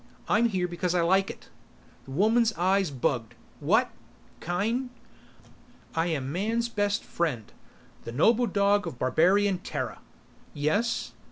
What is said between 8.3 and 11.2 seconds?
dog of Barbarian Terra." "Yes